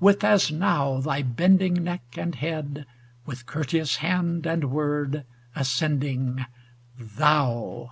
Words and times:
with 0.00 0.22
as 0.22 0.52
now 0.52 1.00
thy 1.00 1.22
bending 1.22 1.82
neck 1.82 2.02
and 2.18 2.34
head, 2.34 2.84
with 3.24 3.46
courteous 3.46 3.96
hand 3.96 4.44
and 4.44 4.70
word, 4.70 5.24
ascending, 5.56 6.44
Thou! 6.98 7.88